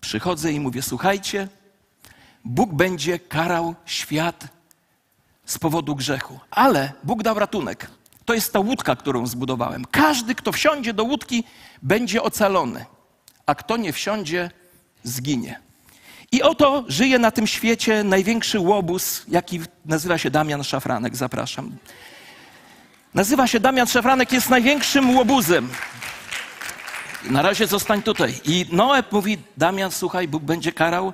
[0.00, 1.48] Przychodzę i mówię: Słuchajcie,
[2.44, 4.44] Bóg będzie karał świat
[5.46, 7.90] z powodu grzechu, ale Bóg dał ratunek.
[8.24, 9.84] To jest ta łódka, którą zbudowałem.
[9.90, 11.44] Każdy, kto wsiądzie do łódki,
[11.82, 12.86] będzie ocalony,
[13.46, 14.50] a kto nie wsiądzie,
[15.02, 15.63] zginie.
[16.34, 21.16] I oto żyje na tym świecie największy łobuz, jaki nazywa się Damian Szafranek.
[21.16, 21.76] Zapraszam.
[23.14, 25.68] Nazywa się Damian Szafranek, jest największym łobuzem.
[27.30, 28.40] Na razie zostań tutaj.
[28.44, 31.12] I Noe mówi, Damian, słuchaj, Bóg będzie karał,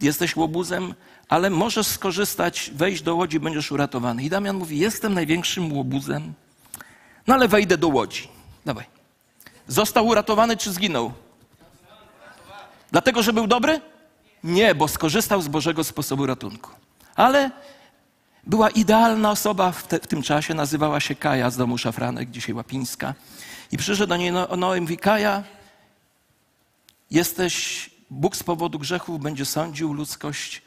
[0.00, 0.94] jesteś łobuzem,
[1.28, 4.22] ale możesz skorzystać, wejść do łodzi, będziesz uratowany.
[4.22, 6.32] I Damian mówi, jestem największym łobuzem,
[7.26, 8.28] no ale wejdę do łodzi.
[8.64, 8.84] Dawaj.
[9.68, 11.12] Został uratowany czy zginął?
[12.92, 13.93] Dlatego, że był dobry?
[14.44, 16.70] Nie, bo skorzystał z Bożego sposobu ratunku.
[17.16, 17.50] Ale
[18.46, 22.54] była idealna osoba w, te, w tym czasie, nazywała się Kaja z domu Szafranek, dzisiaj
[22.54, 23.14] Łapińska.
[23.72, 25.42] I przyszedł do niej no, Noe i mówi, Kaja,
[27.10, 30.62] jesteś, Bóg z powodu grzechów będzie sądził ludzkość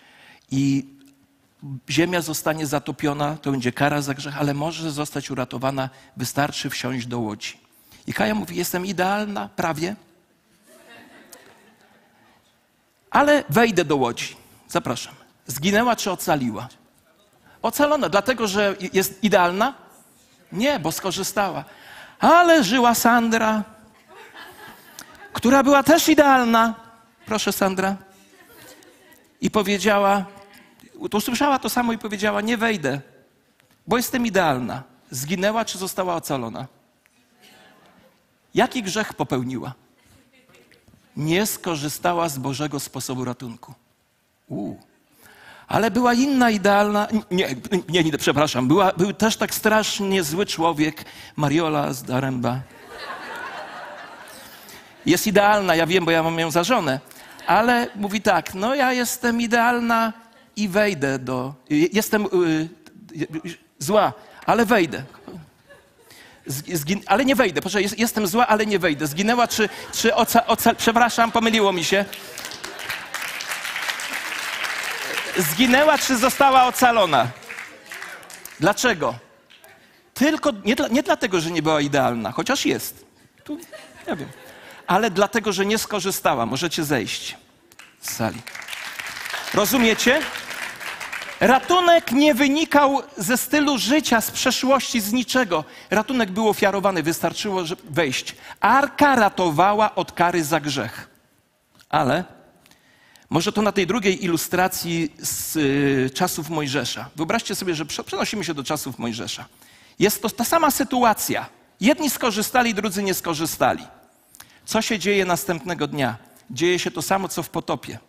[0.51, 0.85] i
[1.89, 7.19] ziemia zostanie zatopiona, to będzie kara za grzech, ale może zostać uratowana, wystarczy wsiąść do
[7.19, 7.57] łodzi.
[8.07, 9.95] I Kaja mówi, jestem idealna, prawie,
[13.17, 14.35] ale wejdę do łodzi.
[14.67, 15.15] Zapraszam.
[15.47, 16.67] Zginęła czy ocaliła?
[17.61, 19.73] Ocalona, dlatego że jest idealna?
[20.51, 21.65] Nie, bo skorzystała.
[22.19, 23.63] Ale żyła Sandra,
[25.33, 26.73] która była też idealna.
[27.25, 27.95] Proszę, Sandra.
[29.41, 30.25] I powiedziała,
[31.13, 33.01] usłyszała to samo i powiedziała: Nie wejdę,
[33.87, 34.83] bo jestem idealna.
[35.11, 36.67] Zginęła czy została ocalona?
[38.53, 39.86] Jaki grzech popełniła?
[41.17, 43.73] Nie skorzystała z Bożego sposobu ratunku.
[44.47, 44.75] U.
[45.67, 47.55] Ale była inna idealna, nie,
[47.89, 52.59] nie, nie przepraszam, była, był też tak strasznie zły człowiek, Mariola z Daremba.
[55.05, 56.99] Jest idealna, ja wiem, bo ja mam ją za żonę,
[57.47, 60.13] Ale mówi tak, no ja jestem idealna
[60.55, 61.53] i wejdę do...
[61.69, 62.69] Jestem y,
[63.79, 64.13] zła,
[64.45, 65.03] ale wejdę.
[66.47, 69.07] Zgin, ale nie wejdę, proszę, jest, jestem zła, ale nie wejdę.
[69.07, 72.05] Zginęła czy, czy oca, oca, przepraszam, pomyliło mi się.
[75.37, 77.27] Zginęła czy została ocalona?
[78.59, 79.15] Dlaczego?
[80.13, 83.05] Tylko, nie, dla, nie dlatego, że nie była idealna, chociaż jest.
[83.43, 83.59] Tu,
[84.07, 84.29] ja wiem.
[84.87, 86.45] Ale dlatego, że nie skorzystała.
[86.45, 87.35] Możecie zejść
[88.01, 88.41] z sali.
[89.53, 90.21] Rozumiecie?
[91.39, 95.63] Ratunek nie wynikał ze stylu życia, z przeszłości, z niczego.
[95.89, 98.35] Ratunek był ofiarowany, wystarczyło wejść.
[98.59, 101.09] Arka ratowała od kary za grzech.
[101.89, 102.23] Ale
[103.29, 107.09] może to na tej drugiej ilustracji z y, czasów Mojżesza.
[107.15, 109.45] Wyobraźcie sobie, że przenosimy się do czasów Mojżesza.
[109.99, 111.45] Jest to ta sama sytuacja.
[111.81, 113.87] Jedni skorzystali, drudzy nie skorzystali.
[114.65, 116.17] Co się dzieje następnego dnia?
[116.51, 117.99] Dzieje się to samo, co w potopie.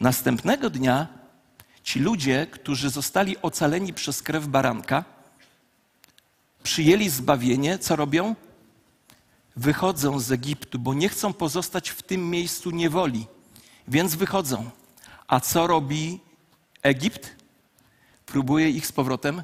[0.00, 1.17] Następnego dnia
[1.88, 5.04] ci ludzie, którzy zostali ocaleni przez krew baranka,
[6.62, 8.34] przyjęli zbawienie, co robią?
[9.56, 13.26] Wychodzą z Egiptu, bo nie chcą pozostać w tym miejscu niewoli,
[13.88, 14.70] więc wychodzą.
[15.28, 16.20] A co robi
[16.82, 17.36] Egipt?
[18.26, 19.42] Próbuje ich z powrotem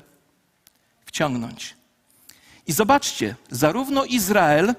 [1.06, 1.76] wciągnąć.
[2.66, 4.74] I zobaczcie, zarówno Izrael,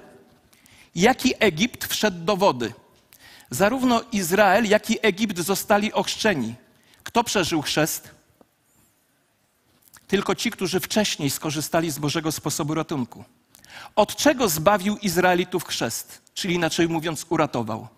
[0.94, 2.72] jak i Egipt wszedł do wody.
[3.50, 6.54] Zarówno Izrael, jak i Egipt zostali ochrzczeni.
[7.16, 8.10] Kto przeżył chrzest?
[10.06, 13.24] Tylko ci, którzy wcześniej skorzystali z Bożego sposobu ratunku.
[13.94, 16.22] Od czego zbawił Izraelitów chrzest?
[16.34, 17.88] Czyli inaczej mówiąc, uratował.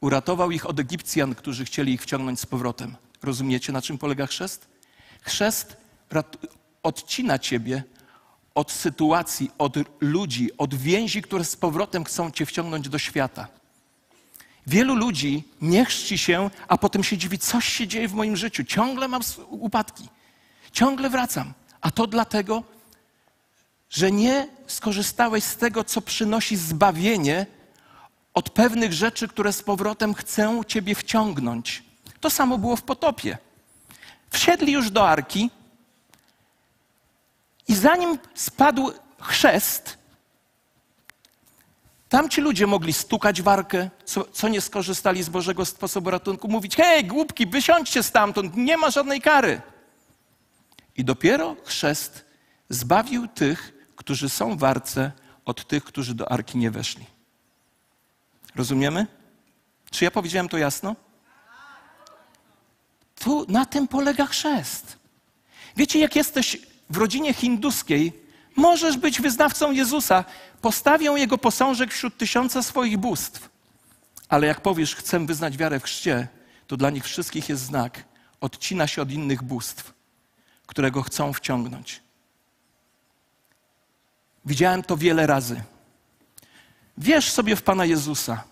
[0.00, 2.96] Uratował ich od Egipcjan, którzy chcieli ich wciągnąć z powrotem.
[3.22, 4.68] Rozumiecie, na czym polega chrzest?
[5.20, 5.76] Chrzest
[6.82, 7.82] odcina ciebie
[8.54, 13.48] od sytuacji, od ludzi, od więzi, które z powrotem chcą cię wciągnąć do świata.
[14.66, 18.64] Wielu ludzi nie chrzci się, a potem się dziwi, coś się dzieje w moim życiu.
[18.64, 20.08] Ciągle mam upadki,
[20.72, 21.52] ciągle wracam.
[21.80, 22.62] A to dlatego,
[23.90, 27.46] że nie skorzystałeś z tego, co przynosi zbawienie
[28.34, 31.82] od pewnych rzeczy, które z powrotem chcą ciebie wciągnąć.
[32.20, 33.38] To samo było w potopie.
[34.30, 35.50] Wsiedli już do arki
[37.68, 39.95] i zanim spadł chrzest,
[42.16, 47.04] Tamci ludzie mogli stukać warkę, co, co, nie skorzystali z Bożego sposobu ratunku, mówić: hej,
[47.04, 49.60] głupki, wysiądźcie stamtąd, nie ma żadnej kary.
[50.96, 52.24] I dopiero chrzest
[52.68, 55.12] zbawił tych, którzy są w arce,
[55.44, 57.06] od tych, którzy do arki nie weszli.
[58.54, 59.06] Rozumiemy?
[59.90, 60.96] Czy ja powiedziałem to jasno?
[63.18, 64.98] Tu na tym polega chrzest.
[65.76, 66.58] Wiecie, jak jesteś
[66.90, 68.25] w rodzinie hinduskiej,
[68.56, 70.24] Możesz być wyznawcą Jezusa.
[70.60, 73.48] Postawią Jego posążek wśród tysiąca swoich bóstw.
[74.28, 76.28] Ale jak powiesz, chcę wyznać wiarę w chrzcie,
[76.66, 78.04] to dla nich wszystkich jest znak.
[78.40, 79.92] Odcina się od innych bóstw,
[80.66, 82.02] którego chcą wciągnąć.
[84.44, 85.62] Widziałem to wiele razy.
[86.98, 88.44] Wierz sobie w Pana Jezusa.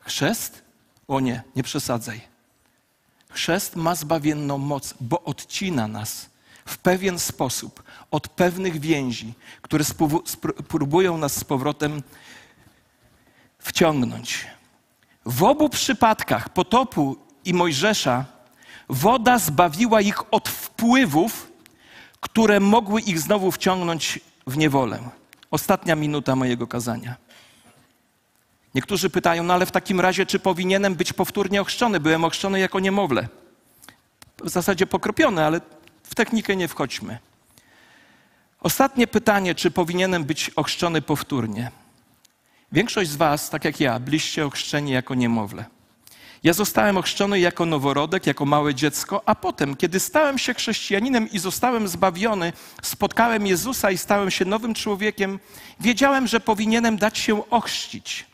[0.00, 0.62] Chrzest?
[1.08, 2.20] O nie, nie przesadzaj.
[3.30, 6.30] Chrzest ma zbawienną moc, bo odcina nas
[6.66, 9.84] w pewien sposób od pewnych więzi, które
[10.68, 12.02] próbują nas z powrotem
[13.58, 14.46] wciągnąć.
[15.26, 18.24] W obu przypadkach potopu i Mojżesza
[18.88, 21.52] woda zbawiła ich od wpływów,
[22.20, 24.98] które mogły ich znowu wciągnąć w niewolę.
[25.50, 27.14] Ostatnia minuta mojego kazania.
[28.74, 32.00] Niektórzy pytają, no ale w takim razie, czy powinienem być powtórnie ochrzczony?
[32.00, 33.28] Byłem ochrzczony jako niemowlę.
[34.44, 35.60] W zasadzie pokropiony, ale
[36.10, 37.18] w technikę nie wchodźmy.
[38.60, 41.70] Ostatnie pytanie, czy powinienem być ochrzczony powtórnie?
[42.72, 45.64] Większość z Was, tak jak ja, byliście ochrzczeni jako niemowlę.
[46.42, 51.38] Ja zostałem ochrzczony jako noworodek, jako małe dziecko, a potem, kiedy stałem się chrześcijaninem i
[51.38, 55.38] zostałem zbawiony, spotkałem Jezusa i stałem się nowym człowiekiem,
[55.80, 58.26] wiedziałem, że powinienem dać się ochrzcić.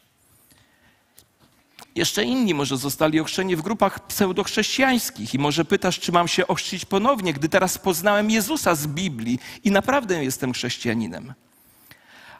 [1.94, 6.84] Jeszcze inni może zostali ochrzczeni w grupach pseudochrześcijańskich i może pytasz, czy mam się ochrzcić
[6.84, 11.34] ponownie, gdy teraz poznałem Jezusa z Biblii i naprawdę jestem chrześcijaninem.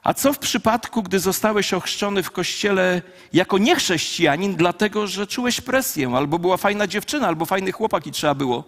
[0.02, 6.12] A co w przypadku, gdy zostałeś ochrzczony w kościele jako niechrześcijanin, dlatego że czułeś presję,
[6.16, 8.64] albo była fajna dziewczyna, albo fajny chłopak i trzeba było,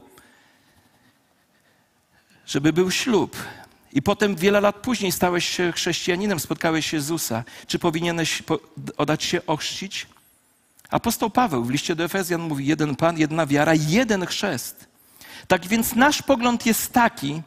[2.46, 3.36] żeby był ślub.
[3.92, 7.44] I potem wiele lat później stałeś się chrześcijaninem, spotkałeś Jezusa.
[7.66, 8.42] Czy powinieneś
[8.96, 10.06] oddać się ochrzcić?
[10.94, 14.86] Apostoł Paweł w liście do Efezjan mówi: jeden Pan, jedna wiara, jeden chrzest.
[15.48, 17.42] Tak więc nasz pogląd jest taki,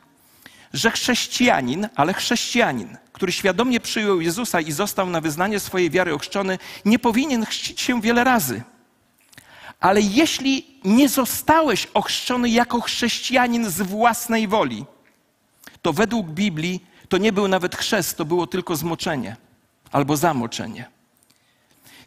[0.74, 6.60] że chrześcijanin, ale chrześcijanin, który świadomie przyjął Jezusa i został na wyznanie swojej wiary ochrzczony,
[6.86, 8.62] nie powinien chrzcić się wiele razy.
[9.80, 14.86] Ale jeśli nie zostałeś ochrzczony jako chrześcijanin z własnej woli,
[15.82, 19.36] to według Biblii to nie był nawet chrzest, to było tylko zmoczenie
[19.92, 20.97] albo zamoczenie.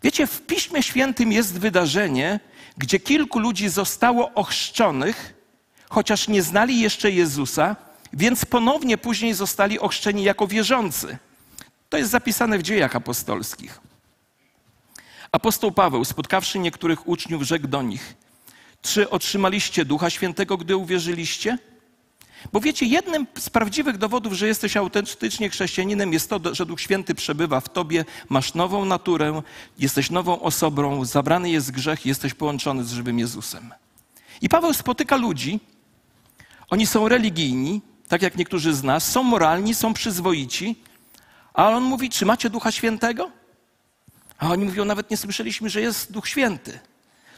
[0.02, 2.40] Wiecie, w Piśmie Świętym jest wydarzenie,
[2.78, 5.34] gdzie kilku ludzi zostało ochrzczonych,
[5.88, 7.76] chociaż nie znali jeszcze Jezusa,
[8.12, 11.18] więc ponownie później zostali ochrzczeni jako wierzący.
[11.88, 13.80] To jest zapisane w dziejach apostolskich.
[15.32, 18.14] Apostoł Paweł, spotkawszy niektórych uczniów, rzekł do nich:
[18.82, 21.58] Czy otrzymaliście Ducha Świętego, gdy uwierzyliście?
[22.52, 27.14] Bo wiecie, jednym z prawdziwych dowodów, że jesteś autentycznie chrześcijaninem, jest to, że Duch Święty
[27.14, 29.42] przebywa w tobie, masz nową naturę,
[29.78, 33.74] jesteś nową osobą, zabrany jest grzech, jesteś połączony z żywym Jezusem.
[34.42, 35.60] I Paweł spotyka ludzi,
[36.70, 40.76] oni są religijni, tak jak niektórzy z nas, są moralni, są przyzwoici,
[41.54, 43.30] a on mówi: Czy macie Ducha Świętego?
[44.38, 46.78] A oni mówią: Nawet nie słyszeliśmy, że jest Duch Święty.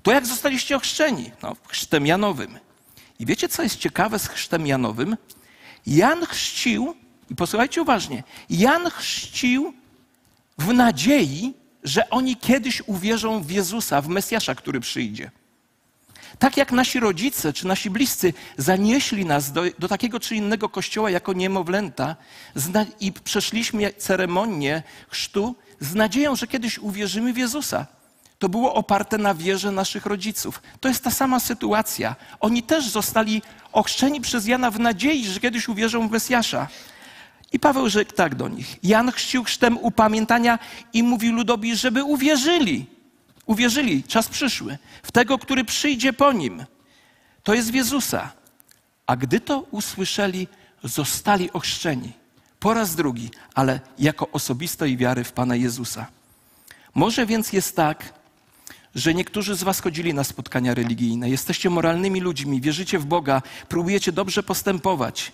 [0.03, 1.30] To jak zostaliście ochrzczeni?
[1.42, 2.59] No, chrztem Janowym.
[3.22, 5.16] I wiecie, co jest ciekawe z chrztem Janowym?
[5.86, 6.94] Jan chrzcił,
[7.30, 9.74] i posłuchajcie uważnie, Jan chrzcił
[10.58, 11.54] w nadziei,
[11.84, 15.30] że oni kiedyś uwierzą w Jezusa, w Mesjasza, który przyjdzie.
[16.38, 21.10] Tak jak nasi rodzice czy nasi bliscy zanieśli nas do, do takiego czy innego kościoła
[21.10, 22.16] jako niemowlęta
[23.00, 27.86] i przeszliśmy ceremonię chrztu z nadzieją, że kiedyś uwierzymy w Jezusa.
[28.43, 30.62] To było oparte na wierze naszych rodziców.
[30.80, 32.16] To jest ta sama sytuacja.
[32.40, 36.68] Oni też zostali ochrzczeni przez Jana w nadziei, że kiedyś uwierzą w Mesjasza.
[37.53, 38.76] I Paweł rzekł tak do nich.
[38.82, 40.59] Jan chrzcił chrztem upamiętania
[40.93, 42.86] i mówił ludowi, żeby uwierzyli.
[43.47, 46.64] Uwierzyli, czas przyszły, w tego, który przyjdzie po nim.
[47.43, 48.32] To jest w Jezusa.
[49.07, 50.49] A gdy to usłyszeli,
[50.84, 52.12] zostali ochrzczeni.
[52.61, 56.07] Po raz drugi, ale jako osobistej wiary w Pana Jezusa.
[56.95, 58.21] Może więc jest tak,
[58.95, 64.12] że niektórzy z Was chodzili na spotkania religijne, jesteście moralnymi ludźmi, wierzycie w Boga, próbujecie
[64.12, 65.32] dobrze postępować.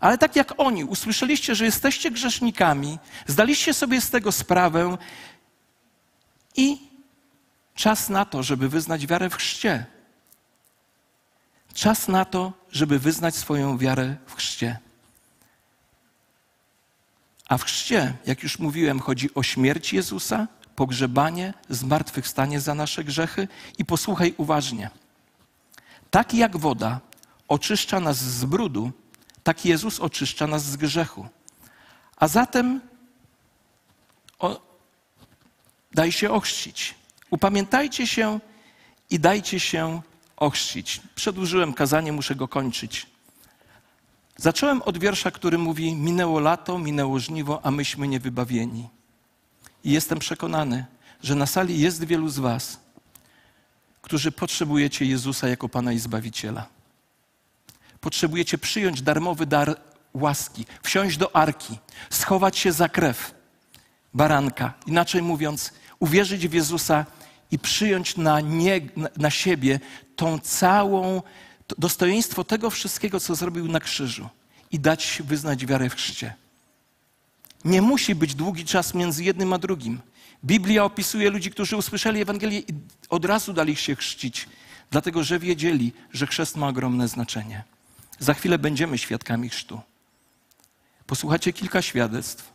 [0.00, 4.98] Ale tak jak oni, usłyszeliście, że jesteście grzesznikami, zdaliście sobie z tego sprawę
[6.56, 6.78] i
[7.74, 9.86] czas na to, żeby wyznać wiarę w chrzcie.
[11.74, 14.78] Czas na to, żeby wyznać swoją wiarę w chrzcie.
[17.48, 20.46] A w chrzcie, jak już mówiłem, chodzi o śmierć Jezusa,
[20.80, 24.90] pogrzebanie, zmartwychwstanie za nasze grzechy i posłuchaj uważnie.
[26.10, 27.00] Tak jak woda
[27.48, 28.92] oczyszcza nas z brudu,
[29.42, 31.26] tak Jezus oczyszcza nas z grzechu.
[32.16, 32.80] A zatem
[34.38, 34.60] o,
[35.92, 36.94] daj się ochrzcić.
[37.30, 38.40] Upamiętajcie się
[39.10, 40.02] i dajcie się
[40.36, 41.00] ochrzcić.
[41.14, 43.06] Przedłużyłem kazanie, muszę go kończyć.
[44.36, 48.99] Zacząłem od wiersza, który mówi: Minęło lato, minęło żniwo, a myśmy niewybawieni.
[49.84, 50.84] I jestem przekonany,
[51.22, 52.80] że na sali jest wielu z Was,
[54.02, 56.66] którzy potrzebujecie Jezusa jako Pana i Zbawiciela.
[58.00, 59.80] Potrzebujecie przyjąć darmowy dar
[60.14, 61.78] łaski, wsiąść do arki,
[62.10, 63.34] schować się za krew
[64.14, 64.74] baranka.
[64.86, 67.06] Inaczej mówiąc, uwierzyć w Jezusa
[67.50, 68.80] i przyjąć na, nie,
[69.16, 69.80] na siebie
[70.16, 71.22] tą całą
[71.78, 74.28] dostojeństwo tego wszystkiego, co zrobił na krzyżu
[74.72, 76.34] i dać wyznać wiarę w chrzcie.
[77.64, 80.00] Nie musi być długi czas między jednym a drugim.
[80.44, 82.74] Biblia opisuje ludzi, którzy usłyszeli Ewangelię i
[83.08, 84.48] od razu dali się chrzcić,
[84.90, 87.64] dlatego że wiedzieli, że chrzest ma ogromne znaczenie.
[88.18, 89.80] Za chwilę będziemy świadkami chrztu.
[91.06, 92.52] Posłuchacie kilka świadectw,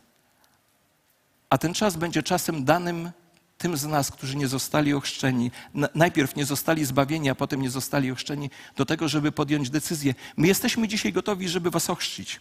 [1.50, 3.10] a ten czas będzie czasem danym
[3.58, 5.50] tym z nas, którzy nie zostali ochrzczeni,
[5.94, 10.14] najpierw nie zostali zbawieni, a potem nie zostali ochrzczeni, do tego, żeby podjąć decyzję.
[10.36, 12.40] My jesteśmy dzisiaj gotowi, żeby was ochrzcić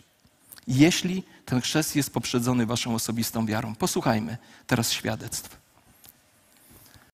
[0.68, 3.76] jeśli ten chrzest jest poprzedzony waszą osobistą wiarą.
[3.76, 4.38] Posłuchajmy
[4.68, 5.65] teraz świadectw.